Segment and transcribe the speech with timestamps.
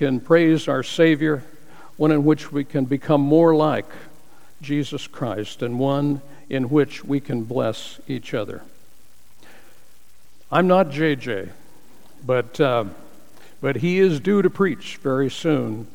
[0.00, 1.44] can praise our Savior,
[1.98, 3.84] one in which we can become more like
[4.62, 8.62] Jesus Christ, and one in which we can bless each other.
[10.50, 11.50] I'm not JJ,
[12.24, 12.84] but, uh,
[13.60, 15.86] but he is due to preach very soon.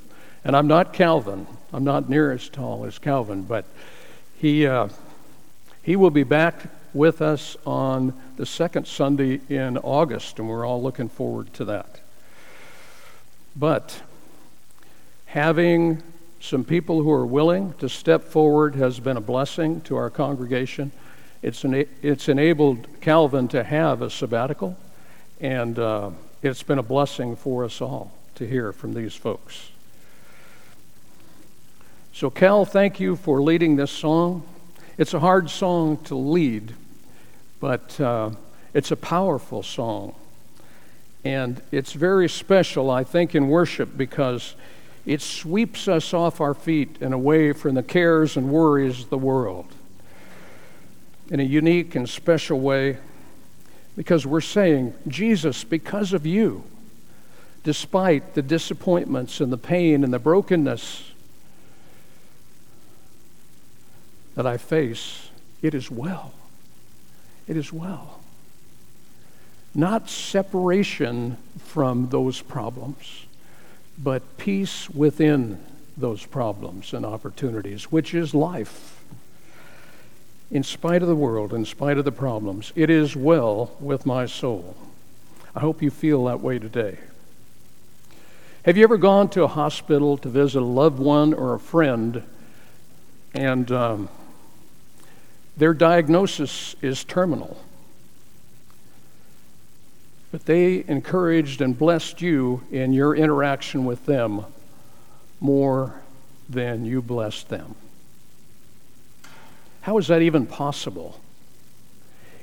[0.43, 1.47] And I'm not Calvin.
[1.73, 3.65] I'm not near as tall as Calvin, but
[4.37, 4.89] he, uh,
[5.81, 10.83] he will be back with us on the second Sunday in August, and we're all
[10.83, 12.01] looking forward to that.
[13.55, 14.01] But
[15.27, 16.03] having
[16.39, 20.91] some people who are willing to step forward has been a blessing to our congregation.
[21.41, 24.77] It's, ena- it's enabled Calvin to have a sabbatical,
[25.39, 29.71] and uh, it's been a blessing for us all to hear from these folks.
[32.13, 34.43] So, Cal, thank you for leading this song.
[34.97, 36.73] It's a hard song to lead,
[37.59, 38.31] but uh,
[38.73, 40.15] it's a powerful song.
[41.25, 44.55] And it's very special, I think, in worship because
[45.07, 49.17] it sweeps us off our feet and away from the cares and worries of the
[49.17, 49.65] world
[51.31, 52.99] in a unique and special way
[53.95, 56.63] because we're saying, Jesus, because of you,
[57.63, 61.11] despite the disappointments and the pain and the brokenness
[64.35, 65.29] that I face,
[65.63, 66.33] it is well.
[67.47, 68.19] It is well.
[69.75, 73.25] Not separation from those problems,
[74.01, 75.59] but peace within
[75.97, 79.03] those problems and opportunities, which is life.
[80.49, 84.25] In spite of the world, in spite of the problems, it is well with my
[84.25, 84.75] soul.
[85.55, 86.97] I hope you feel that way today.
[88.63, 92.23] Have you ever gone to a hospital to visit a loved one or a friend
[93.35, 94.09] and um,
[95.57, 97.57] their diagnosis is terminal.
[100.35, 104.43] But they encouraged and blessed you in your interaction with them
[105.39, 106.01] more
[106.49, 107.75] than you blessed them.
[109.79, 111.21] How is that even possible?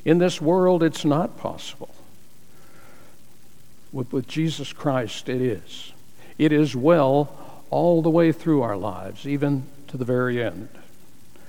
[0.07, 1.95] In this world, it's not possible.
[3.93, 5.93] With, with Jesus Christ, it is.
[6.39, 10.71] It is well all the way through our lives, even to the very end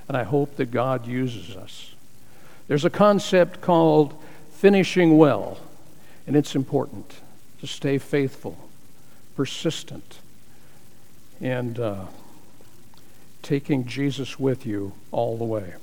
[0.10, 1.96] and I hope that God uses us.
[2.68, 4.14] There's a concept called
[4.52, 5.58] finishing well,
[6.26, 7.16] and it's important
[7.60, 8.70] to stay faithful,
[9.36, 10.20] persistent,
[11.42, 12.06] and uh,
[13.42, 15.74] taking Jesus with you all the way.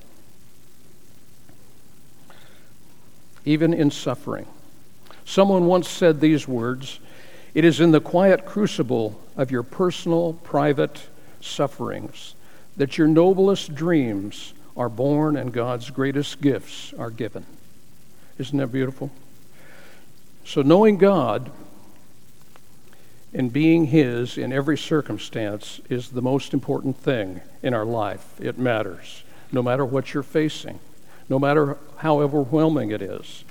[3.44, 4.46] Even in suffering.
[5.24, 6.98] Someone once said these words
[7.54, 11.08] It is in the quiet crucible of your personal, private
[11.40, 12.34] sufferings
[12.76, 17.44] that your noblest dreams are born and God's greatest gifts are given.
[18.38, 19.10] Isn't that beautiful?
[20.50, 21.48] So, knowing God
[23.32, 28.34] and being His in every circumstance is the most important thing in our life.
[28.40, 29.22] It matters,
[29.52, 30.80] no matter what you're facing,
[31.28, 33.44] no matter how overwhelming it is.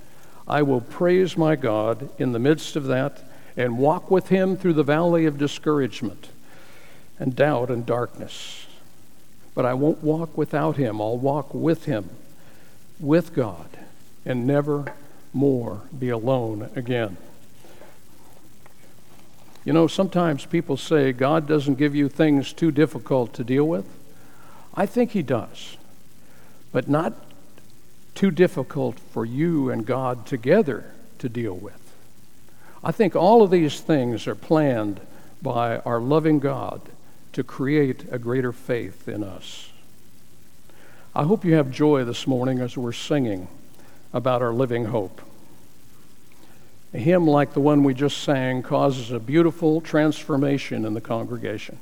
[0.45, 3.23] I will praise my God in the midst of that
[3.55, 6.27] and walk with Him through the valley of discouragement
[7.17, 8.67] and doubt and darkness.
[9.55, 10.99] But I won't walk without him.
[10.99, 12.09] I'll walk with him,
[12.99, 13.69] with God,
[14.25, 14.93] and never
[15.33, 17.17] more be alone again.
[19.65, 23.85] You know, sometimes people say God doesn't give you things too difficult to deal with.
[24.73, 25.77] I think He does,
[26.71, 27.13] but not
[28.15, 31.75] too difficult for you and God together to deal with.
[32.83, 35.01] I think all of these things are planned
[35.41, 36.81] by our loving God
[37.33, 39.71] to create a greater faith in us.
[41.13, 43.47] I hope you have joy this morning as we're singing
[44.13, 45.21] about our living hope.
[46.93, 51.77] A hymn like the one we just sang causes a beautiful transformation in the congregation.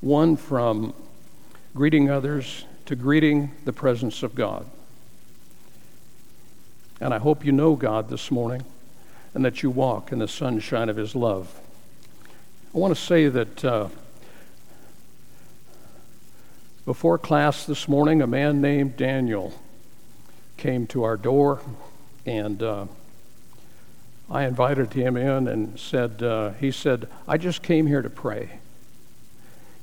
[0.00, 0.92] One from
[1.74, 4.66] greeting others to greeting the presence of God.
[7.00, 8.64] And I hope you know God this morning
[9.34, 11.58] and that you walk in the sunshine of His love.
[12.74, 13.88] I want to say that uh,
[16.84, 19.54] before class this morning, a man named Daniel
[20.62, 21.60] came to our door,
[22.24, 22.86] and uh,
[24.30, 28.60] I invited him in and said, uh, He said, I just came here to pray.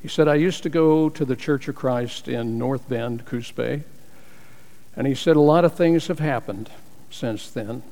[0.02, 3.52] He said, I used to go to the Church of Christ in North Bend, Coos
[3.52, 3.84] Bay,
[4.96, 6.70] and he said, A lot of things have happened
[7.12, 7.84] since then,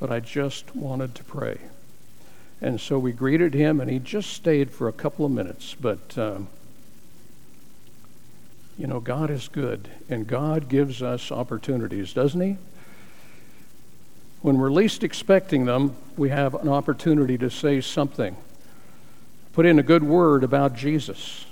[0.00, 1.58] but I just wanted to pray.
[2.62, 6.16] And so we greeted him, and he just stayed for a couple of minutes, but.
[6.16, 6.38] Uh,
[8.76, 12.56] you know, God is good, and God gives us opportunities, doesn't He?
[14.42, 18.36] When we're least expecting them, we have an opportunity to say something
[19.54, 21.46] put in a good word about Jesus.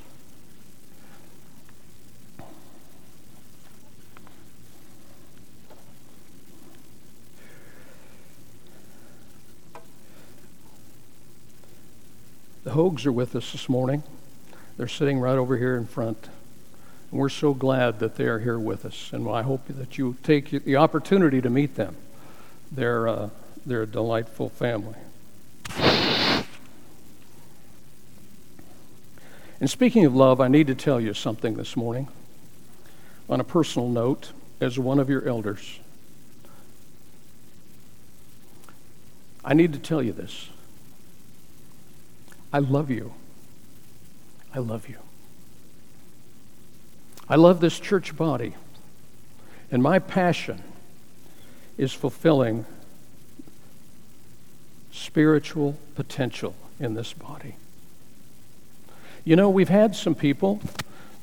[12.64, 14.02] The Hogues are with us this morning.
[14.76, 16.28] They're sitting right over here in front.
[17.12, 19.10] We're so glad that they are here with us.
[19.12, 21.94] And I hope that you take the opportunity to meet them.
[22.72, 23.28] They're, uh,
[23.66, 24.96] they're a delightful family.
[29.60, 32.08] And speaking of love, I need to tell you something this morning
[33.28, 35.80] on a personal note as one of your elders.
[39.44, 40.48] I need to tell you this.
[42.52, 43.12] I love you.
[44.54, 44.98] I love you.
[47.32, 48.52] I love this church body.
[49.70, 50.62] And my passion
[51.79, 52.67] is fulfilling
[54.90, 57.55] spiritual potential in this body.
[59.25, 60.61] You know, we've had some people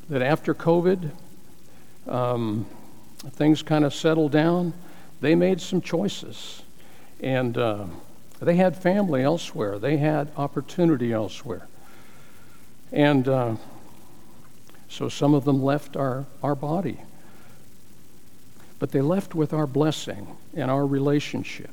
[0.09, 1.11] that after COVID,
[2.07, 2.65] um,
[3.33, 4.73] things kind of settled down,
[5.21, 6.63] they made some choices.
[7.21, 7.85] And uh,
[8.39, 11.67] they had family elsewhere, they had opportunity elsewhere.
[12.91, 13.55] And uh,
[14.89, 16.99] so some of them left our, our body.
[18.79, 21.71] But they left with our blessing and our relationship.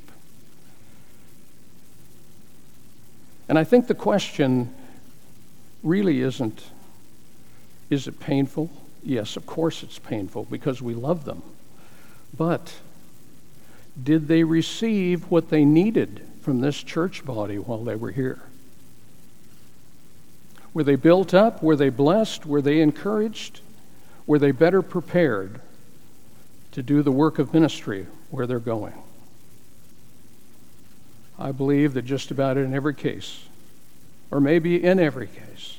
[3.48, 4.74] And I think the question
[5.82, 6.64] really isn't
[7.88, 8.68] is it painful?
[9.04, 11.42] Yes, of course it's painful because we love them.
[12.36, 12.74] But
[14.02, 18.42] did they receive what they needed from this church body while they were here?
[20.76, 21.62] Were they built up?
[21.62, 22.44] Were they blessed?
[22.44, 23.60] Were they encouraged?
[24.26, 25.62] Were they better prepared
[26.72, 28.92] to do the work of ministry where they're going?
[31.38, 33.46] I believe that just about in every case,
[34.30, 35.78] or maybe in every case,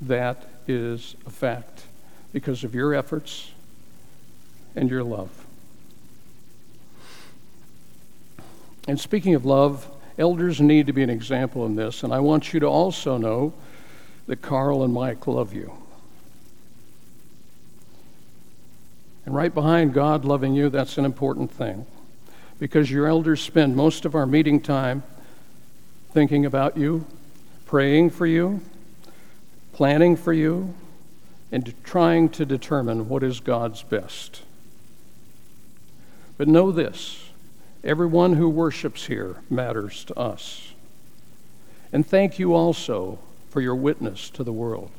[0.00, 1.82] that is a fact
[2.32, 3.50] because of your efforts
[4.76, 5.30] and your love.
[8.86, 12.52] And speaking of love, elders need to be an example in this, and I want
[12.52, 13.52] you to also know
[14.26, 15.72] that Carl and Mike love you.
[19.24, 21.86] And right behind God loving you, that's an important thing
[22.58, 25.02] because your elders spend most of our meeting time
[26.12, 27.04] thinking about you,
[27.66, 28.60] praying for you,
[29.72, 30.74] planning for you,
[31.52, 34.42] and trying to determine what is God's best.
[36.38, 37.25] But know this
[37.84, 40.72] everyone who worships here matters to us.
[41.92, 43.18] And thank you also
[43.50, 44.90] for your witness to the world.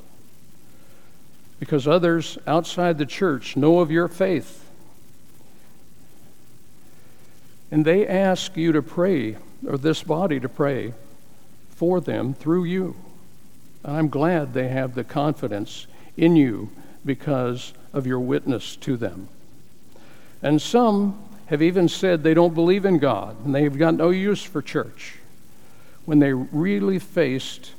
[1.60, 4.68] Because others outside the church know of your faith
[7.72, 9.38] and they ask you to pray,
[9.68, 10.94] or this body to pray
[11.70, 12.96] for them through you.
[13.84, 16.70] And I'm glad they have the confidence in you
[17.06, 19.28] because of your witness to them.
[20.42, 24.44] And some have even said they don't believe in God and they've got no use
[24.44, 25.16] for church
[26.06, 27.72] when they really faced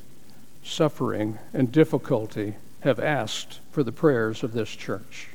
[0.62, 5.29] suffering and difficulty have asked for the prayers of this church.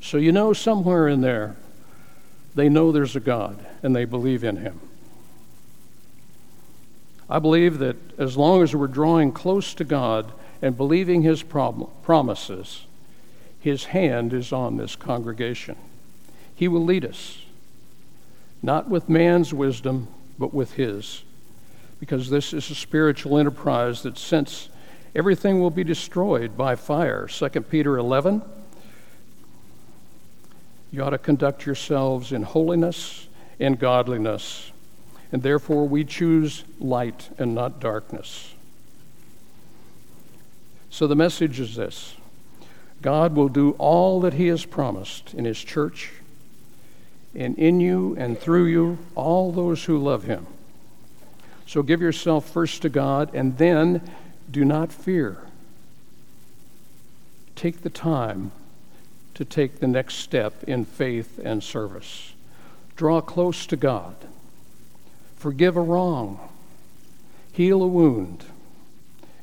[0.00, 1.56] So you know somewhere in there
[2.54, 4.80] they know there's a God and they believe in Him.
[7.28, 10.32] I believe that as long as we're drawing close to God
[10.62, 12.84] and believing His prom- promises,
[13.58, 15.76] His hand is on this congregation.
[16.54, 17.43] He will lead us,
[18.64, 21.22] not with man's wisdom, but with His,
[22.00, 24.68] because this is a spiritual enterprise that since
[25.14, 28.42] everything will be destroyed by fire, 2 Peter 11
[30.94, 33.26] you ought to conduct yourselves in holiness
[33.58, 34.70] and godliness.
[35.32, 38.54] And therefore, we choose light and not darkness.
[40.90, 42.14] So the message is this
[43.02, 46.12] God will do all that He has promised in His church,
[47.34, 50.46] and in you and through you, all those who love Him.
[51.66, 54.00] So give yourself first to God, and then
[54.50, 55.38] do not fear.
[57.56, 58.52] Take the time
[59.34, 62.34] to take the next step in faith and service.
[62.96, 64.14] Draw close to God.
[65.36, 66.38] Forgive a wrong.
[67.52, 68.44] Heal a wound.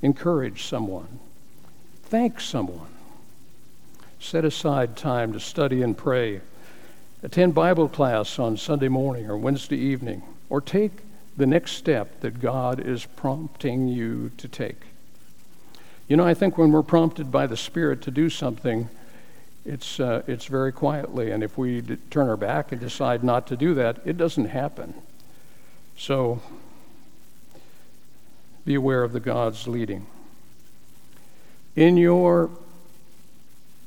[0.01, 1.19] Encourage someone.
[2.03, 2.87] Thank someone.
[4.19, 6.41] Set aside time to study and pray.
[7.23, 10.91] Attend Bible class on Sunday morning or Wednesday evening, or take
[11.37, 14.81] the next step that God is prompting you to take.
[16.07, 18.89] You know, I think when we're prompted by the Spirit to do something,
[19.65, 21.31] it's, uh, it's very quietly.
[21.31, 24.45] And if we d- turn our back and decide not to do that, it doesn't
[24.45, 24.95] happen.
[25.95, 26.41] So
[28.65, 30.05] Be aware of the God's leading.
[31.75, 32.49] In your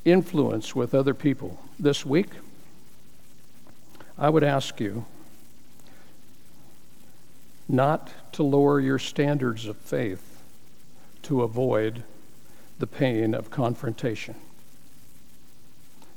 [0.04, 2.30] influence with other people this week,
[4.18, 5.04] I would ask you
[7.68, 10.42] not to lower your standards of faith
[11.22, 12.02] to avoid
[12.78, 14.34] the pain of confrontation.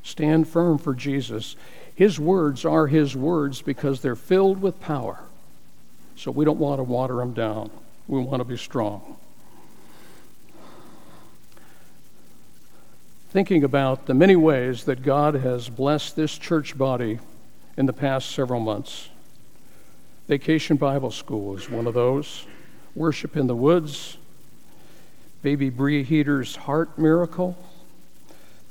[0.04, 1.56] Stand firm for Jesus.
[1.96, 5.20] His words are His words because they're filled with power.
[6.16, 7.70] So we don't want to water them down.
[8.08, 9.18] We want to be strong.
[13.30, 17.20] Thinking about the many ways that God has blessed this church body
[17.78, 19.10] in the past several months.
[20.28, 22.46] Vacation Bible School is one of those.
[22.96, 24.18] Worship in the Woods,
[25.44, 27.58] Baby Bree Heater's Heart Miracle,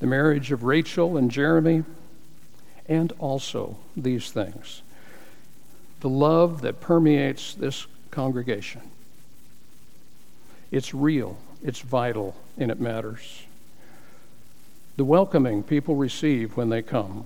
[0.01, 1.85] the marriage of Rachel and Jeremy,
[2.89, 4.83] and also these things
[6.01, 8.83] the love that permeates this congregation.
[10.71, 13.45] It's real, it's vital, and it matters.
[14.97, 17.25] The welcoming people receive when they come.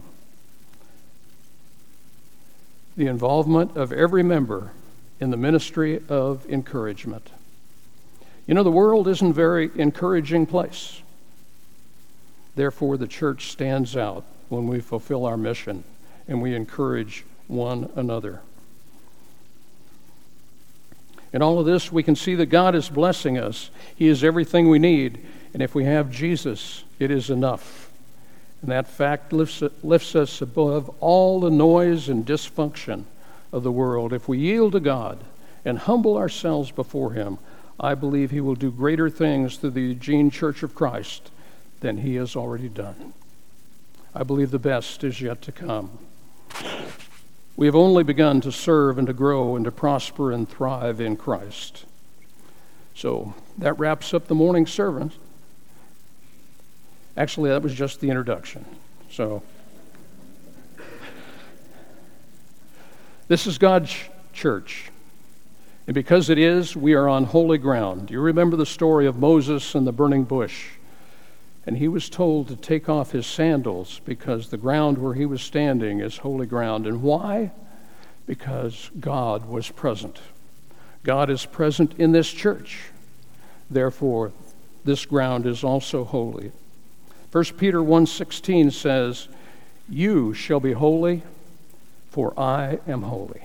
[3.00, 4.72] The involvement of every member
[5.20, 7.30] in the ministry of encouragement.
[8.46, 11.00] You know, the world isn't a very encouraging place.
[12.56, 15.82] Therefore, the church stands out when we fulfill our mission
[16.28, 18.42] and we encourage one another.
[21.32, 23.70] In all of this, we can see that God is blessing us.
[23.96, 25.26] He is everything we need.
[25.54, 27.89] And if we have Jesus, it is enough.
[28.62, 33.04] And that fact lifts, lifts us above all the noise and dysfunction
[33.52, 34.12] of the world.
[34.12, 35.24] If we yield to God
[35.64, 37.38] and humble ourselves before Him,
[37.78, 41.30] I believe He will do greater things through the Eugene Church of Christ
[41.80, 43.14] than He has already done.
[44.14, 45.98] I believe the best is yet to come.
[47.56, 51.16] We have only begun to serve and to grow and to prosper and thrive in
[51.16, 51.84] Christ.
[52.94, 55.14] So that wraps up the morning service.
[57.16, 58.64] Actually, that was just the introduction.
[59.10, 59.42] So
[63.28, 63.94] this is God's
[64.32, 64.90] church.
[65.86, 68.06] And because it is, we are on holy ground.
[68.06, 70.68] Do you remember the story of Moses and the burning bush?
[71.66, 75.42] And he was told to take off his sandals because the ground where he was
[75.42, 76.86] standing is holy ground.
[76.86, 77.52] And why?
[78.26, 80.20] Because God was present.
[81.02, 82.90] God is present in this church.
[83.70, 84.32] Therefore,
[84.84, 86.52] this ground is also holy.
[87.32, 89.28] 1 Peter 1:16 says,
[89.88, 91.22] "You shall be holy,
[92.10, 93.42] for I am holy."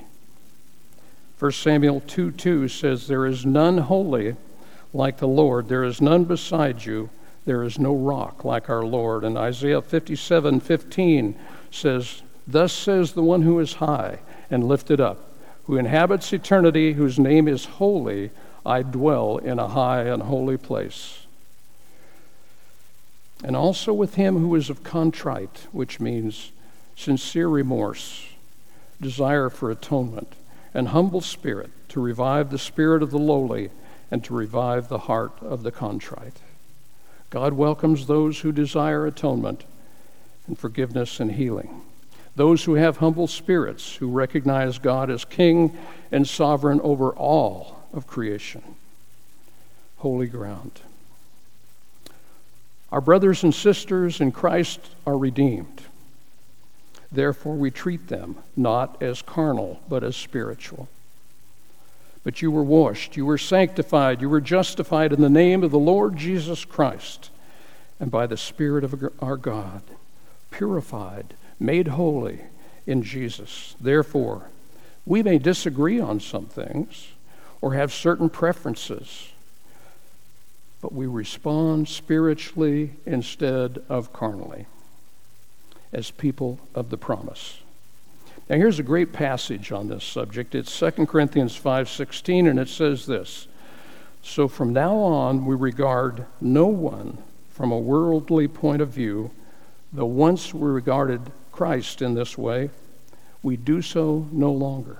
[1.37, 4.35] 1 Samuel 2 2 says, There is none holy
[4.93, 5.67] like the Lord.
[5.67, 7.09] There is none beside you.
[7.45, 9.25] There is no rock like our Lord.
[9.25, 11.35] And Isaiah 57 15
[11.71, 15.29] says, Thus says the one who is high and lifted up,
[15.65, 18.31] who inhabits eternity, whose name is holy.
[18.65, 21.24] I dwell in a high and holy place.
[23.43, 26.51] And also with him who is of contrite, which means
[26.95, 28.27] sincere remorse,
[29.01, 30.33] desire for atonement,
[30.73, 33.69] and humble spirit, to revive the spirit of the lowly
[34.11, 36.39] and to revive the heart of the contrite.
[37.29, 39.65] God welcomes those who desire atonement
[40.47, 41.81] and forgiveness and healing.
[42.35, 45.77] Those who have humble spirits, who recognize God as King
[46.11, 48.61] and sovereign over all of creation.
[49.97, 50.81] Holy ground.
[52.95, 55.81] Our brothers and sisters in Christ are redeemed.
[57.11, 60.87] Therefore, we treat them not as carnal, but as spiritual.
[62.23, 65.77] But you were washed, you were sanctified, you were justified in the name of the
[65.77, 67.31] Lord Jesus Christ
[67.99, 69.81] and by the Spirit of our God,
[70.49, 72.43] purified, made holy
[72.87, 73.75] in Jesus.
[73.77, 74.43] Therefore,
[75.05, 77.09] we may disagree on some things
[77.59, 79.33] or have certain preferences,
[80.85, 84.67] but we respond spiritually instead of carnally
[85.91, 87.61] as people of the promise.
[88.47, 90.53] Now here's a great passage on this subject.
[90.53, 93.47] It's 2 Corinthians 5:16 and it says this.
[94.21, 97.17] So from now on we regard no one
[97.49, 99.31] from a worldly point of view,
[99.91, 102.69] though once we regarded Christ in this way,
[103.41, 104.99] we do so no longer.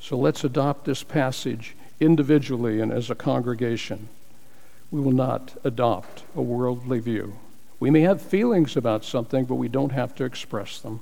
[0.00, 4.08] So let's adopt this passage individually and as a congregation.
[4.90, 7.36] We will not adopt a worldly view.
[7.80, 11.00] We may have feelings about something, but we don't have to express them.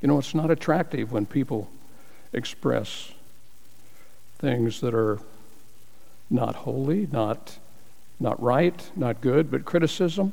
[0.00, 1.70] You know, it's not attractive when people
[2.32, 3.12] express
[4.38, 5.20] things that are
[6.28, 7.58] not holy, not,
[8.18, 10.32] not right, not good, but criticism.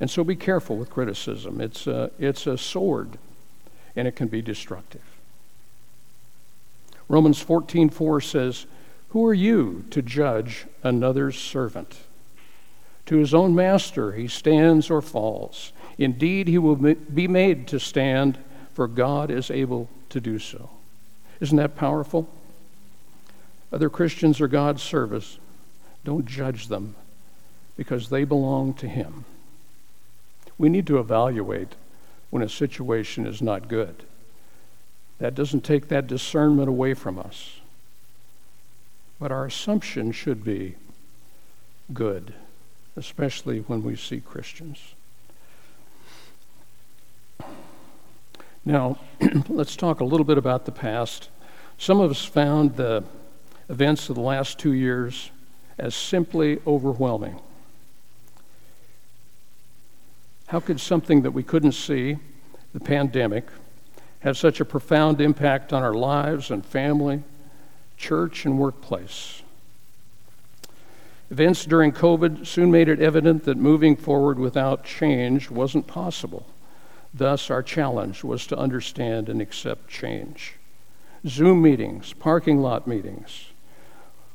[0.00, 1.60] And so be careful with criticism.
[1.60, 3.18] It's a, it's a sword,
[3.94, 5.15] and it can be destructive.
[7.08, 8.66] Romans 14:4 says,
[9.10, 11.98] "Who are you to judge another's servant?
[13.06, 15.72] To his own master he stands or falls.
[15.98, 18.38] Indeed, he will be made to stand,
[18.74, 20.70] for God is able to do so."
[21.40, 22.28] Isn't that powerful?
[23.72, 25.38] Other Christians are God's service.
[26.04, 26.94] Don't judge them
[27.76, 29.24] because they belong to him.
[30.58, 31.74] We need to evaluate
[32.30, 34.04] when a situation is not good.
[35.18, 37.60] That doesn't take that discernment away from us.
[39.18, 40.74] But our assumption should be
[41.92, 42.34] good,
[42.96, 44.94] especially when we see Christians.
[48.64, 48.98] Now,
[49.48, 51.30] let's talk a little bit about the past.
[51.78, 53.04] Some of us found the
[53.68, 55.30] events of the last two years
[55.78, 57.40] as simply overwhelming.
[60.48, 62.18] How could something that we couldn't see,
[62.72, 63.46] the pandemic,
[64.26, 67.22] have such a profound impact on our lives and family,
[67.96, 69.40] church, and workplace?
[71.30, 76.44] Events during COVID soon made it evident that moving forward without change wasn't possible.
[77.14, 80.54] Thus, our challenge was to understand and accept change.
[81.24, 83.50] Zoom meetings, parking lot meetings,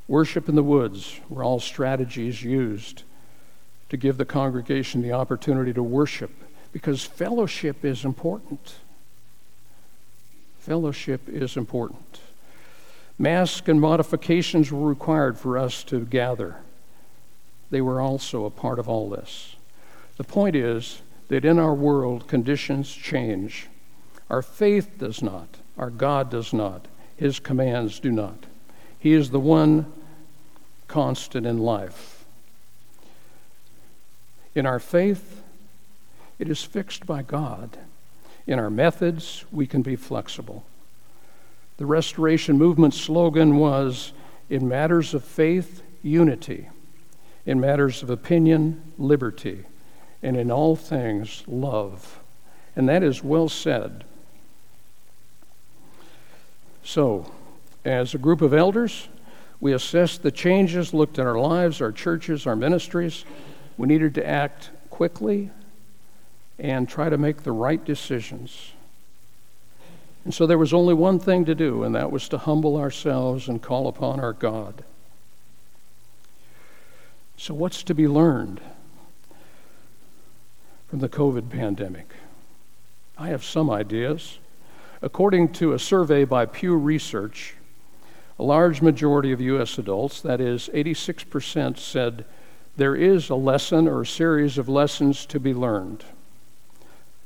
[0.08, 3.04] worship in the woods were all strategies used
[3.90, 6.32] to give the congregation the opportunity to worship
[6.72, 8.76] because fellowship is important.
[10.62, 12.20] Fellowship is important.
[13.18, 16.58] Masks and modifications were required for us to gather.
[17.72, 19.56] They were also a part of all this.
[20.18, 23.70] The point is that in our world, conditions change.
[24.30, 25.48] Our faith does not,
[25.80, 26.88] our God does not,
[27.18, 28.46] His commands do not.
[29.00, 29.92] He is the one
[30.88, 32.24] constant in life.
[34.54, 35.42] In our faith,
[36.38, 37.80] it is fixed by God.
[38.48, 40.66] In our methods, we can be flexible.
[41.78, 44.14] The Restoration Movement slogan was
[44.50, 46.70] In matters of faith, unity.
[47.46, 49.66] In matters of opinion, liberty.
[50.22, 52.20] And in all things, love.
[52.76, 54.04] And that is well said.
[56.84, 57.32] So,
[57.86, 59.08] as a group of elders,
[59.60, 63.26] we assessed the changes, looked at our lives, our churches, our ministries,
[63.78, 65.52] we needed to act quickly
[66.62, 68.74] and try to make the right decisions.
[70.24, 73.48] And so there was only one thing to do, and that was to humble ourselves
[73.48, 74.84] and call upon our God.
[77.36, 78.62] So, what's to be learned
[80.88, 82.14] from the COVID pandemic?
[83.18, 84.38] I have some ideas.
[85.02, 87.56] According to a survey by Pew Research,
[88.38, 89.80] a large majority of U.S.
[89.80, 92.26] adults, that is, 86%, said
[92.78, 96.06] there is a lesson or a series of lessons to be learned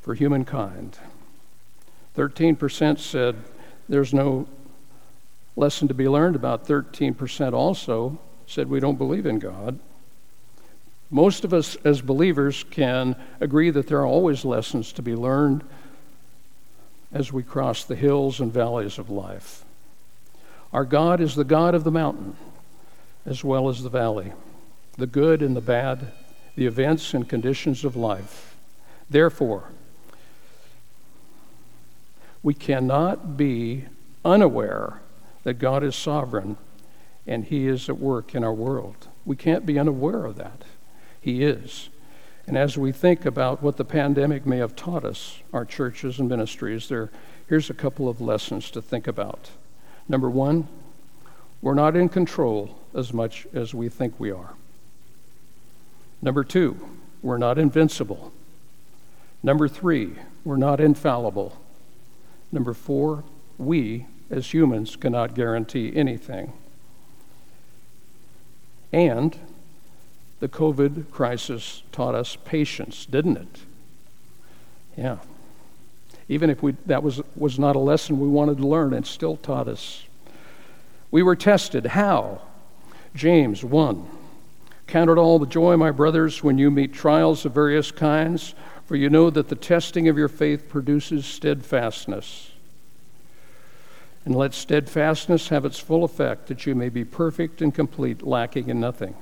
[0.06, 1.00] for humankind.
[2.16, 3.36] 13% said
[3.90, 4.48] there's no
[5.56, 6.36] lesson to be learned.
[6.36, 9.80] About 13% also said we don't believe in God.
[11.10, 15.64] Most of us as believers can agree that there are always lessons to be learned
[17.12, 19.66] as we cross the hills and valleys of life.
[20.72, 22.36] Our God is the God of the mountain
[23.26, 24.34] as well as the valley
[24.98, 26.12] the good and the bad,
[26.56, 28.56] the events and conditions of life.
[29.10, 29.64] Therefore,
[32.46, 33.86] we cannot be
[34.24, 35.02] unaware
[35.44, 36.58] that God is sovereign
[37.26, 39.08] and He is at work in our world.
[39.26, 40.62] We can't be unaware of that.
[41.20, 41.90] He is.
[42.46, 46.30] And as we think about what the pandemic may have taught us, our churches and
[46.30, 47.10] ministries, there,
[47.50, 49.50] here's a couple of lessons to think about.
[50.08, 50.68] Number one,
[51.64, 54.54] we're not in control as much as we think we are.
[56.22, 56.78] Number two,
[57.24, 58.32] we're not invincible.
[59.42, 61.60] Number three, we're not infallible.
[62.52, 63.24] Number four,
[63.58, 66.54] we as humans cannot guarantee anything.
[68.92, 69.38] And
[70.40, 73.60] the COVID crisis taught us patience, didn't it?
[74.98, 75.18] Yeah.
[76.28, 79.38] Even if we, that was, was not a lesson we wanted to learn, it still
[79.38, 80.04] taught us.
[81.12, 81.86] We were tested.
[81.88, 82.42] How?
[83.14, 84.08] James 1
[84.88, 88.54] Count it all the joy, my brothers, when you meet trials of various kinds,
[88.86, 92.52] for you know that the testing of your faith produces steadfastness.
[94.24, 98.70] And let steadfastness have its full effect, that you may be perfect and complete, lacking
[98.70, 99.16] in nothing.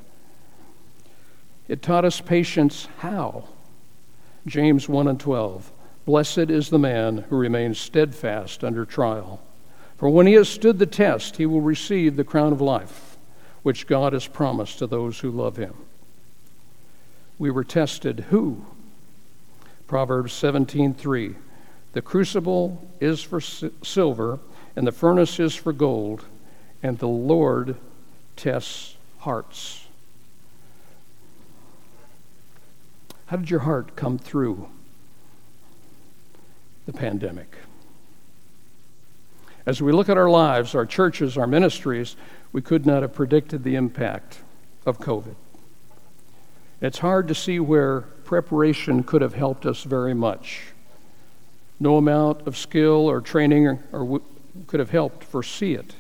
[1.68, 3.48] It taught us patience how?
[4.46, 5.72] James 1 and 12.
[6.06, 9.42] Blessed is the man who remains steadfast under trial.
[9.98, 13.14] For when he has stood the test, he will receive the crown of life
[13.62, 15.74] which God has promised to those who love him.
[17.40, 18.66] We were tested who?
[19.88, 21.36] Proverbs 17:3.
[21.94, 24.40] The crucible is for silver
[24.76, 26.26] and the furnace is for gold,
[26.82, 27.76] and the Lord
[28.36, 29.88] tests hearts.
[33.28, 34.68] How did your heart come through
[36.86, 37.56] the pandemic?
[39.66, 42.16] As we look at our lives, our churches, our ministries,
[42.52, 44.40] we could not have predicted the impact
[44.86, 45.36] of COVID.
[46.84, 50.74] It's hard to see where preparation could have helped us very much.
[51.80, 54.22] No amount of skill or training or, or
[54.68, 55.96] could have helped foresee it.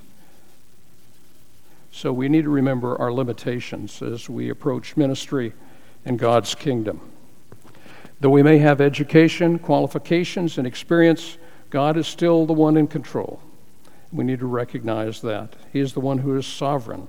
[1.94, 5.54] So we need to remember our limitations as we approach ministry
[6.04, 7.00] and God's kingdom.
[8.20, 11.38] Though we may have education, qualifications, and experience,
[11.70, 13.40] God is still the one in control.
[14.12, 15.54] We need to recognize that.
[15.72, 17.08] He is the one who is sovereign.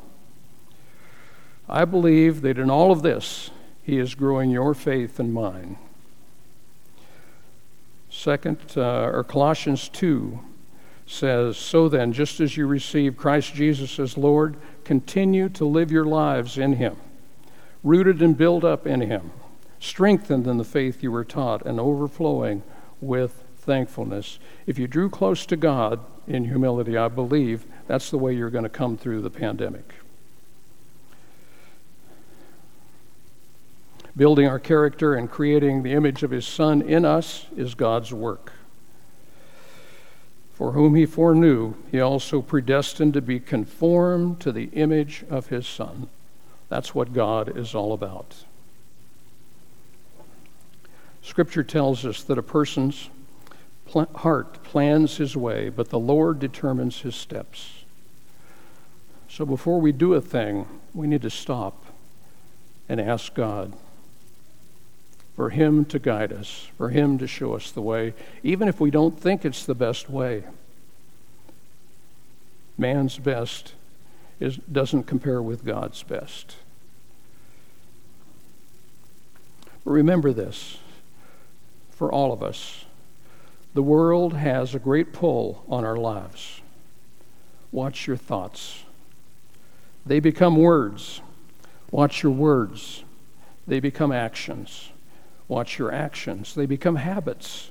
[1.68, 3.50] I believe that in all of this,
[3.84, 5.76] He is growing your faith and mine.
[8.10, 10.38] Second, uh, or Colossians 2
[11.06, 16.06] says, So then, just as you receive Christ Jesus as Lord, continue to live your
[16.06, 16.96] lives in Him,
[17.82, 19.32] rooted and built up in Him,
[19.80, 22.62] strengthened in the faith you were taught, and overflowing
[23.00, 24.38] with thankfulness.
[24.66, 28.64] If you drew close to God in humility, I believe that's the way you're going
[28.64, 29.92] to come through the pandemic.
[34.16, 38.52] Building our character and creating the image of His Son in us is God's work.
[40.52, 45.66] For whom He foreknew, He also predestined to be conformed to the image of His
[45.66, 46.08] Son.
[46.68, 48.44] That's what God is all about.
[51.22, 53.08] Scripture tells us that a person's
[53.86, 57.84] pl- heart plans his way, but the Lord determines his steps.
[59.28, 61.84] So before we do a thing, we need to stop
[62.88, 63.72] and ask God
[65.36, 68.90] for Him to guide us, for Him to show us the way, even if we
[68.90, 70.44] don't think it's the best way.
[72.78, 73.74] Man's best
[74.40, 76.56] is, doesn't compare with God's best.
[79.84, 80.78] But remember this
[81.90, 82.84] for all of us
[83.74, 86.60] the world has a great pull on our lives.
[87.72, 88.84] Watch your thoughts.
[90.06, 91.20] They become words.
[91.90, 93.02] Watch your words.
[93.66, 94.90] They become actions.
[95.54, 96.52] Watch your actions.
[96.52, 97.70] They become habits.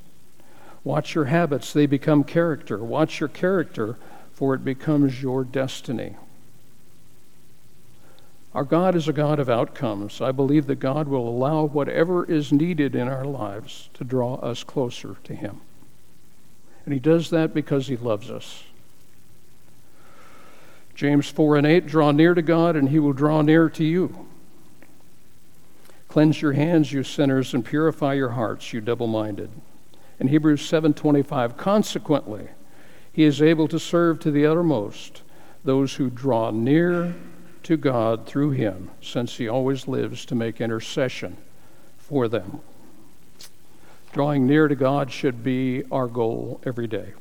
[0.86, 1.74] Watch your habits.
[1.74, 2.78] They become character.
[2.78, 3.98] Watch your character,
[4.32, 6.16] for it becomes your destiny.
[8.54, 10.22] Our God is a God of outcomes.
[10.22, 14.64] I believe that God will allow whatever is needed in our lives to draw us
[14.64, 15.60] closer to Him.
[16.86, 18.64] And He does that because He loves us.
[20.96, 24.26] James 4 and 8 Draw near to God, and He will draw near to you.
[26.14, 29.50] Cleanse your hands, you sinners, and purify your hearts, you double minded.
[30.20, 32.50] In Hebrews 7:25, consequently,
[33.12, 35.24] he is able to serve to the uttermost
[35.64, 37.16] those who draw near
[37.64, 41.36] to God through him, since he always lives to make intercession
[41.98, 42.60] for them.
[44.12, 47.14] Drawing near to God should be our goal every day.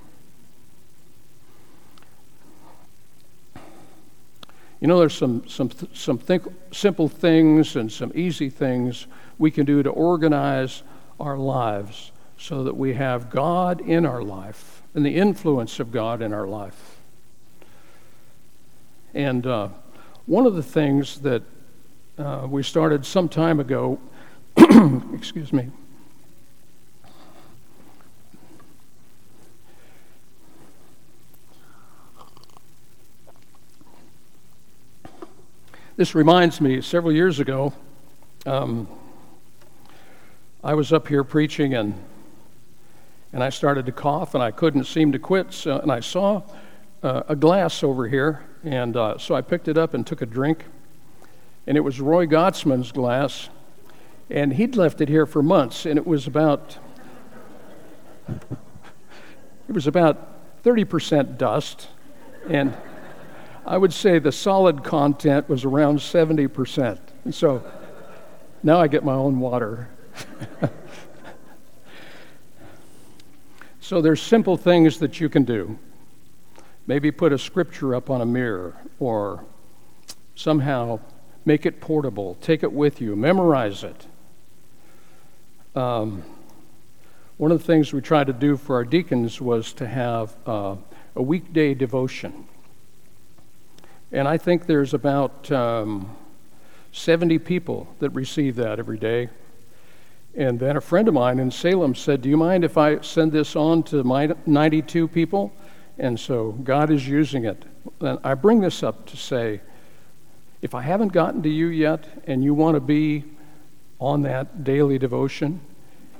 [4.82, 6.42] You know, there's some, some, some think,
[6.72, 9.06] simple things and some easy things
[9.38, 10.82] we can do to organize
[11.20, 16.20] our lives so that we have God in our life and the influence of God
[16.20, 16.96] in our life.
[19.14, 19.68] And uh,
[20.26, 21.44] one of the things that
[22.18, 24.00] uh, we started some time ago,
[25.14, 25.70] excuse me,
[36.02, 37.72] This reminds me, several years ago,
[38.44, 38.88] um,
[40.64, 41.94] I was up here preaching and
[43.32, 45.52] and I started to cough and I couldn't seem to quit.
[45.52, 46.42] So, and I saw
[47.04, 50.26] uh, a glass over here, and uh, so I picked it up and took a
[50.26, 50.64] drink.
[51.68, 53.48] And it was Roy Gottsman's glass,
[54.28, 56.78] and he'd left it here for months, and it was about
[58.28, 61.86] it was about 30% dust,
[62.48, 62.76] and
[63.64, 66.98] I would say the solid content was around 70%.
[67.24, 67.62] And so
[68.62, 69.88] now I get my own water.
[73.80, 75.78] so there's simple things that you can do.
[76.86, 79.44] Maybe put a scripture up on a mirror or
[80.34, 80.98] somehow
[81.44, 84.06] make it portable, take it with you, memorize it.
[85.74, 86.24] Um,
[87.36, 90.76] one of the things we tried to do for our deacons was to have uh,
[91.14, 92.46] a weekday devotion.
[94.12, 96.14] And I think there's about um,
[96.92, 99.30] 70 people that receive that every day.
[100.34, 103.32] And then a friend of mine in Salem said, Do you mind if I send
[103.32, 105.52] this on to my 92 people?
[105.98, 107.64] And so God is using it.
[108.00, 109.60] And I bring this up to say
[110.60, 113.24] if I haven't gotten to you yet and you want to be
[113.98, 115.60] on that daily devotion,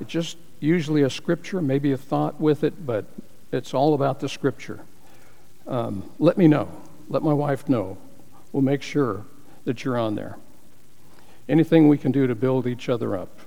[0.01, 3.05] it's just usually a scripture, maybe a thought with it, but
[3.51, 4.81] it's all about the scripture.
[5.67, 6.69] Um, let me know.
[7.13, 7.99] Let my wife know.
[8.53, 9.27] We'll make sure
[9.67, 10.39] that you're on there.
[11.47, 13.39] Anything we can do to build each other up.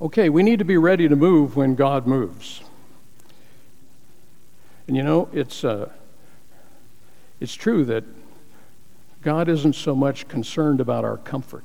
[0.00, 2.60] Okay, we need to be ready to move when God moves.
[4.86, 5.90] And you know, it's, uh,
[7.40, 8.04] it's true that
[9.20, 11.64] God isn't so much concerned about our comfort,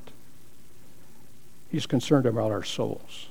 [1.70, 3.28] He's concerned about our souls.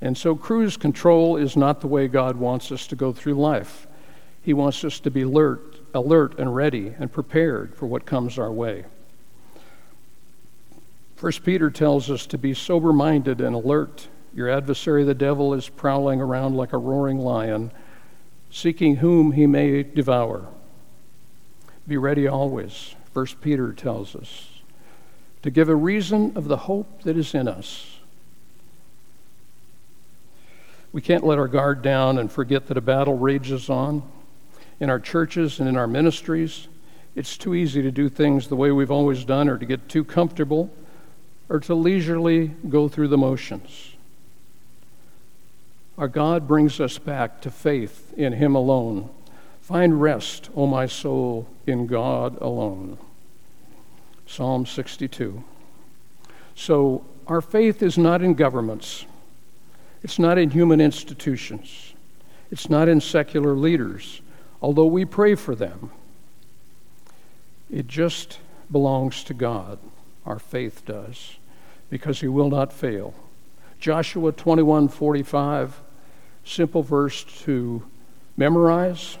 [0.00, 3.86] And so, cruise control is not the way God wants us to go through life.
[4.42, 8.50] He wants us to be alert, alert and ready and prepared for what comes our
[8.50, 8.84] way.
[11.16, 14.08] First Peter tells us to be sober minded and alert.
[14.34, 17.70] Your adversary, the devil, is prowling around like a roaring lion,
[18.50, 20.48] seeking whom he may devour.
[21.86, 24.48] Be ready always, First Peter tells us,
[25.42, 27.98] to give a reason of the hope that is in us.
[30.92, 34.02] We can't let our guard down and forget that a battle rages on.
[34.82, 36.66] In our churches and in our ministries,
[37.14, 40.02] it's too easy to do things the way we've always done or to get too
[40.02, 40.72] comfortable
[41.48, 43.92] or to leisurely go through the motions.
[45.96, 49.08] Our God brings us back to faith in Him alone.
[49.60, 52.98] Find rest, O my soul, in God alone.
[54.26, 55.44] Psalm 62.
[56.56, 59.06] So, our faith is not in governments,
[60.02, 61.92] it's not in human institutions,
[62.50, 64.20] it's not in secular leaders,
[64.62, 65.90] although we pray for them.
[67.70, 68.38] It just
[68.70, 69.78] belongs to God.
[70.24, 71.36] Our faith does
[71.90, 73.12] because he will not fail.
[73.80, 75.80] Joshua 21:45
[76.44, 77.82] simple verse to
[78.36, 79.18] memorize.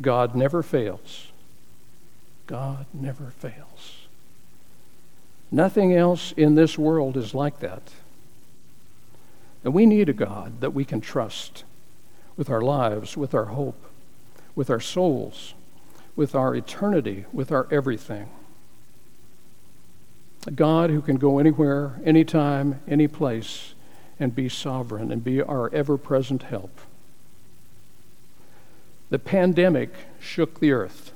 [0.00, 1.32] God never fails.
[2.46, 4.06] God never fails.
[5.50, 7.92] Nothing else in this world is like that.
[9.64, 11.64] And we need a God that we can trust
[12.36, 13.82] with our lives, with our hope,
[14.56, 15.54] with our souls,
[16.16, 18.28] with our eternity, with our everything
[20.46, 23.74] a God who can go anywhere, anytime, any place,
[24.18, 26.80] and be sovereign and be our ever present help.
[29.10, 29.90] The pandemic
[30.20, 31.12] shook the earth.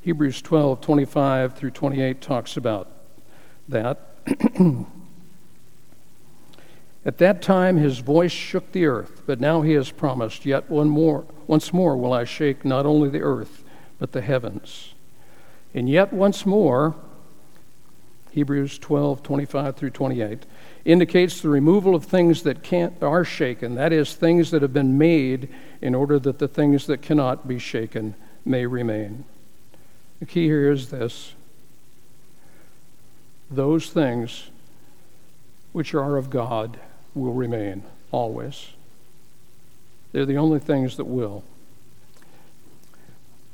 [0.00, 2.90] Hebrews 12, 25 through 28 talks about
[3.68, 3.98] that.
[7.04, 10.88] At that time his voice shook the earth, but now he has promised, Yet one
[10.88, 13.64] more, once more will I shake not only the earth,
[13.98, 14.94] but the heavens.
[15.74, 16.94] And yet once more,
[18.30, 20.46] Hebrews 12, 25 through 28,
[20.84, 24.96] indicates the removal of things that can't, are shaken, that is, things that have been
[24.96, 25.48] made
[25.80, 29.24] in order that the things that cannot be shaken may remain.
[30.20, 31.34] The key here is this
[33.50, 34.48] those things
[35.72, 36.78] which are of God
[37.14, 38.70] will remain always.
[40.12, 41.44] They're the only things that will.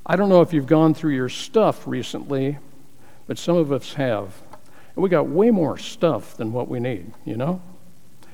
[0.05, 2.59] I don't know if you've gone through your stuff recently,
[3.27, 4.41] but some of us have.
[4.95, 7.61] And we got way more stuff than what we need, you know?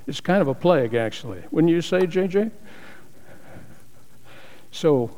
[0.07, 1.43] It's kind of a plague, actually.
[1.51, 2.51] Wouldn't you say, JJ?
[4.71, 5.11] So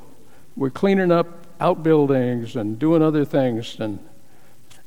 [0.57, 3.79] we're cleaning up outbuildings and doing other things.
[3.79, 3.99] And,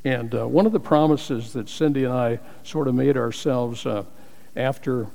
[0.04, 4.04] and uh, one of the promises that Cindy and I sort of made ourselves uh,
[4.60, 5.08] after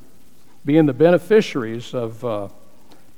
[0.65, 2.49] being the beneficiaries of uh,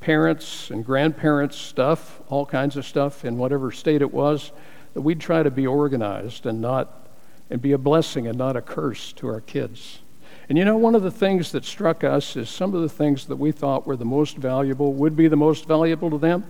[0.00, 4.50] parents and grandparents' stuff, all kinds of stuff in whatever state it was,
[4.94, 7.08] that we'd try to be organized and not
[7.48, 10.00] and be a blessing and not a curse to our kids.
[10.48, 13.26] And you know, one of the things that struck us is some of the things
[13.26, 16.44] that we thought were the most valuable, would be the most valuable to them,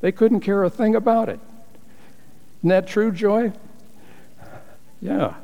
[0.00, 1.40] they couldn't care a thing about it.
[2.60, 3.52] Isn't that true, Joy?
[5.00, 5.34] Yeah.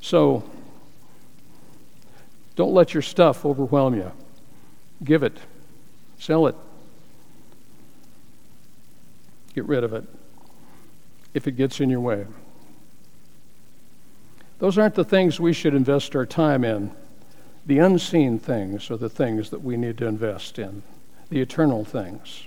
[0.00, 0.44] So,
[2.56, 4.12] don't let your stuff overwhelm you.
[5.02, 5.36] Give it,
[6.18, 6.54] sell it,
[9.54, 10.04] get rid of it
[11.34, 12.26] if it gets in your way.
[14.60, 16.92] Those aren't the things we should invest our time in.
[17.66, 20.82] The unseen things are the things that we need to invest in,
[21.28, 22.46] the eternal things.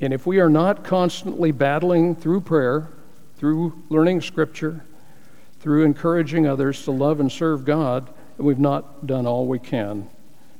[0.00, 2.88] And if we are not constantly battling through prayer,
[3.36, 4.84] through learning Scripture,
[5.60, 10.08] through encouraging others to love and serve God, then we've not done all we can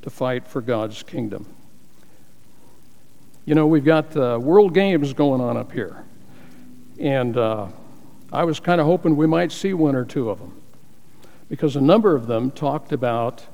[0.03, 1.47] to fight for God's kingdom.
[3.45, 6.05] You know, we've got the World Games going on up here.
[6.99, 7.69] And uh,
[8.33, 10.61] I was kind of hoping we might see one or two of them
[11.49, 13.45] because a number of them talked about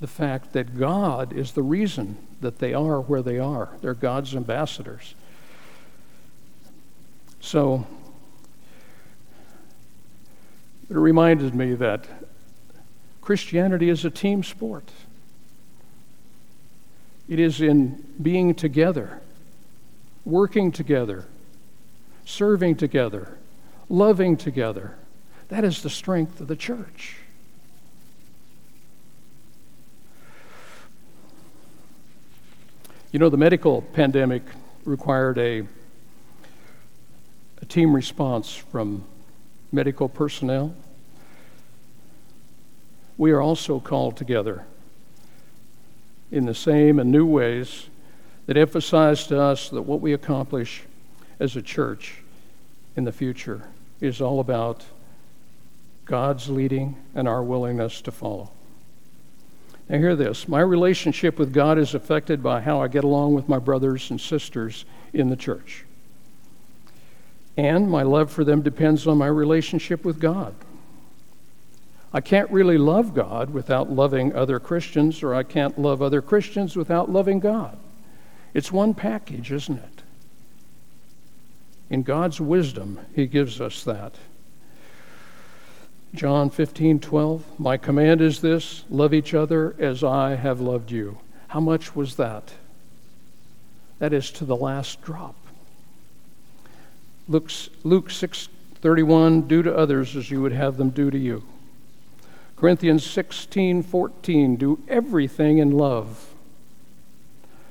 [0.00, 3.70] the fact that God is the reason that they are where they are.
[3.80, 5.14] They're God's ambassadors.
[7.40, 7.86] So,
[10.90, 12.06] it reminded me that
[13.30, 14.90] Christianity is a team sport.
[17.28, 19.22] It is in being together,
[20.24, 21.26] working together,
[22.24, 23.38] serving together,
[23.88, 24.96] loving together.
[25.46, 27.18] That is the strength of the church.
[33.12, 34.42] You know, the medical pandemic
[34.84, 35.68] required a,
[37.62, 39.04] a team response from
[39.70, 40.74] medical personnel.
[43.20, 44.64] We are also called together
[46.32, 47.90] in the same and new ways
[48.46, 50.84] that emphasize to us that what we accomplish
[51.38, 52.22] as a church
[52.96, 53.68] in the future
[54.00, 54.86] is all about
[56.06, 58.52] God's leading and our willingness to follow.
[59.90, 63.50] Now, hear this my relationship with God is affected by how I get along with
[63.50, 65.84] my brothers and sisters in the church.
[67.58, 70.54] And my love for them depends on my relationship with God.
[72.12, 76.76] I can't really love God without loving other Christians, or I can't love other Christians
[76.76, 77.78] without loving God.
[78.52, 80.02] It's one package, isn't it?
[81.88, 84.14] In God's wisdom, He gives us that.
[86.12, 87.60] John 15, 12.
[87.60, 91.18] My command is this love each other as I have loved you.
[91.48, 92.52] How much was that?
[94.00, 95.36] That is to the last drop.
[97.28, 97.50] Luke,
[97.84, 98.48] Luke 6,
[98.80, 99.42] 31.
[99.42, 101.44] Do to others as you would have them do to you.
[102.60, 104.56] Corinthians 16, 14.
[104.56, 106.34] Do everything in love.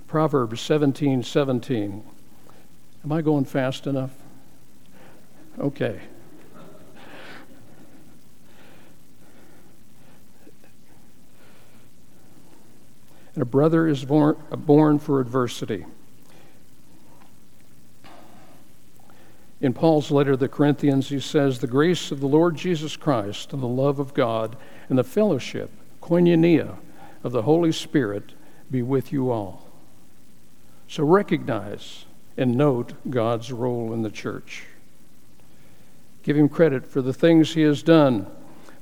[0.08, 2.04] Proverbs 17, 17.
[3.04, 4.10] Am I going fast enough?
[5.60, 5.99] Okay.
[13.36, 15.86] And a brother is born, uh, born for adversity.
[19.62, 23.54] In Paul's letter to the Corinthians, he says, The grace of the Lord Jesus Christ
[23.54, 24.58] and the love of God
[24.89, 25.71] and the fellowship,
[26.02, 26.78] koinonia,
[27.23, 28.34] of the Holy Spirit
[28.71, 29.65] be with you all.
[30.88, 32.06] So recognize
[32.38, 34.65] and note God's role in the church.
[36.23, 38.28] Give him credit for the things he has done.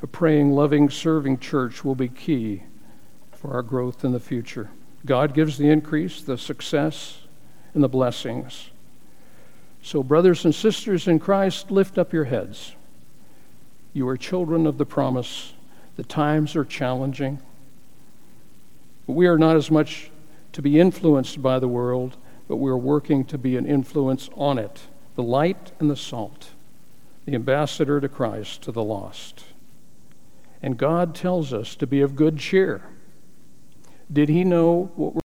[0.02, 2.64] A praying, loving, serving church will be key
[3.32, 4.70] for our growth in the future.
[5.06, 7.20] God gives the increase, the success,
[7.74, 8.70] and the blessings.
[9.82, 12.74] So, brothers and sisters in Christ, lift up your heads.
[13.94, 15.54] You are children of the promise.
[15.98, 17.40] The times are challenging.
[19.08, 20.12] We are not as much
[20.54, 24.58] to be influenced by the world, but we are working to be an influence on
[24.58, 24.84] it
[25.16, 26.52] the light and the salt,
[27.26, 29.46] the ambassador to Christ to the lost.
[30.62, 32.84] And God tells us to be of good cheer.
[34.14, 35.22] Did he know what we're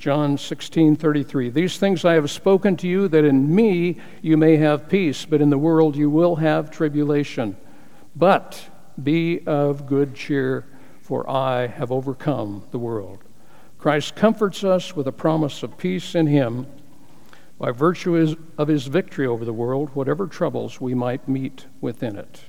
[0.00, 1.50] John 16, 33.
[1.50, 5.42] These things I have spoken to you, that in me you may have peace, but
[5.42, 7.54] in the world you will have tribulation.
[8.16, 8.70] But
[9.02, 10.64] be of good cheer,
[11.02, 13.18] for I have overcome the world.
[13.76, 16.66] Christ comforts us with a promise of peace in Him
[17.58, 22.40] by virtue of His victory over the world, whatever troubles we might meet within it.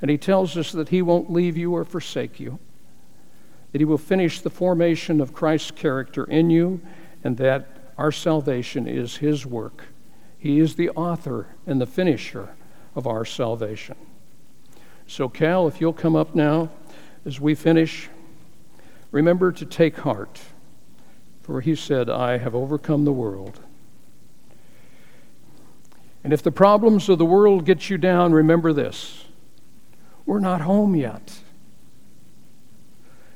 [0.00, 2.58] And He tells us that He won't leave you or forsake you,
[3.76, 6.80] that He will finish the formation of Christ's character in you,
[7.22, 7.66] and that
[7.98, 9.88] our salvation is His work.
[10.38, 12.48] He is the author and the finisher
[12.94, 13.96] of our salvation.
[15.06, 16.70] So, Cal, if you'll come up now
[17.26, 18.08] as we finish,
[19.10, 20.40] remember to take heart.
[21.42, 23.60] For he said, I have overcome the world.
[26.24, 29.26] And if the problems of the world get you down, remember this
[30.24, 31.40] we're not home yet.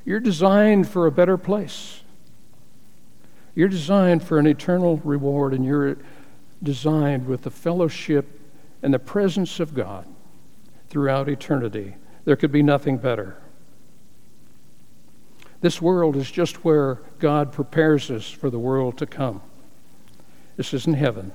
[0.04, 2.02] You're designed for a better place.
[3.54, 5.98] You're designed for an eternal reward, and you're
[6.62, 8.40] designed with the fellowship
[8.82, 10.06] and the presence of God
[10.88, 11.96] throughout eternity.
[12.24, 13.36] There could be nothing better.
[15.60, 19.42] This world is just where God prepares us for the world to come.
[20.56, 21.32] This isn't heaven.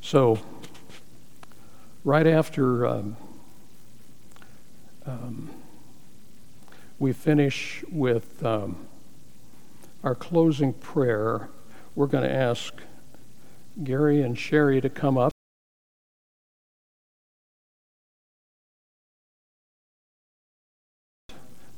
[0.00, 0.38] So,
[2.04, 3.16] right after um,
[5.06, 5.50] um,
[6.98, 8.76] we finish with um,
[10.02, 11.48] our closing prayer,
[11.94, 12.74] we're going to ask
[13.82, 15.32] Gary and Sherry to come up.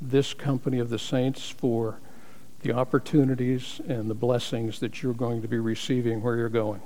[0.04, 2.00] this company of the saints for
[2.62, 6.80] the opportunities and the blessings that you're going to be receiving where you're going.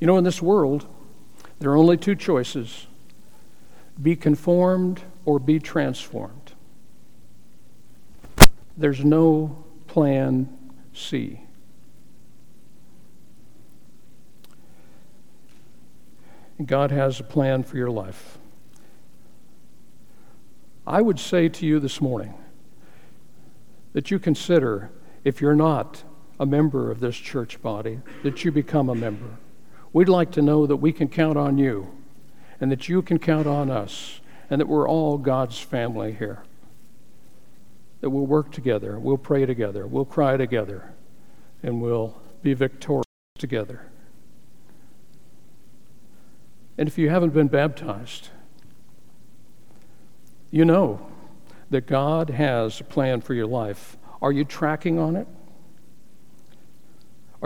[0.00, 0.86] You know, in this world,
[1.58, 2.86] there are only two choices
[4.00, 6.52] be conformed or be transformed.
[8.76, 10.54] There's no plan
[10.92, 11.40] C.
[16.64, 18.38] God has a plan for your life.
[20.86, 22.34] I would say to you this morning
[23.92, 24.90] that you consider,
[25.24, 26.04] if you're not
[26.38, 29.38] a member of this church body, that you become a member.
[29.96, 31.90] We'd like to know that we can count on you
[32.60, 34.20] and that you can count on us
[34.50, 36.42] and that we're all God's family here.
[38.02, 40.92] That we'll work together, we'll pray together, we'll cry together,
[41.62, 43.06] and we'll be victorious
[43.38, 43.86] together.
[46.76, 48.28] And if you haven't been baptized,
[50.50, 51.06] you know
[51.70, 53.96] that God has a plan for your life.
[54.20, 55.26] Are you tracking on it?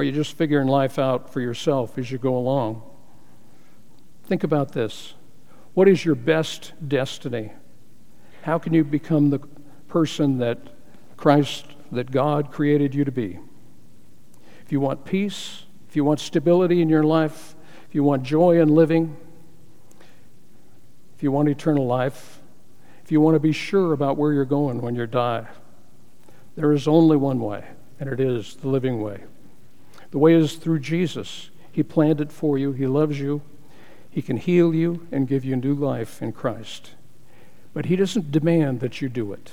[0.01, 2.81] Are you just figuring life out for yourself as you go along?
[4.25, 5.13] Think about this.
[5.75, 7.53] What is your best destiny?
[8.41, 9.41] How can you become the
[9.89, 10.57] person that
[11.19, 13.41] Christ, that God created you to be?
[14.65, 17.55] If you want peace, if you want stability in your life,
[17.87, 19.15] if you want joy in living,
[21.15, 22.41] if you want eternal life,
[23.05, 25.47] if you want to be sure about where you're going when you die,
[26.57, 27.67] there is only one way,
[27.99, 29.25] and it is the living way.
[30.11, 31.51] The way is through Jesus.
[31.73, 33.43] He planned it for you, He loves you,
[34.11, 36.93] He can heal you and give you new life in Christ.
[37.73, 39.53] But He doesn't demand that you do it.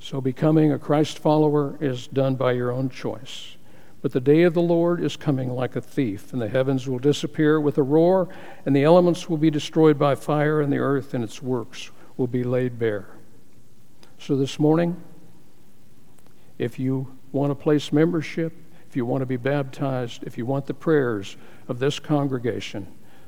[0.00, 3.56] So, becoming a Christ follower is done by your own choice.
[4.00, 7.00] But the day of the Lord is coming like a thief, and the heavens will
[7.00, 8.28] disappear with a roar,
[8.64, 12.28] and the elements will be destroyed by fire, and the earth and its works will
[12.28, 13.08] be laid bare.
[14.18, 15.02] So this morning,
[16.58, 18.52] if you want to place membership,
[18.88, 21.36] if you want to be baptized, if you want the prayers
[21.68, 22.86] of this congregation,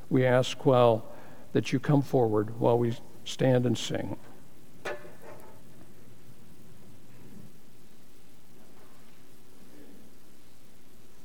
[0.09, 1.05] we ask while
[1.53, 4.17] that you come forward while we stand and sing.